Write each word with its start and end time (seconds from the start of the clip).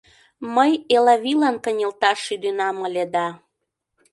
Мый 0.55 0.71
Элавийлан 0.95 1.55
кынелташ 1.63 2.17
шӱденам 2.25 2.77
ыле 2.87 3.05
да... 3.13 3.27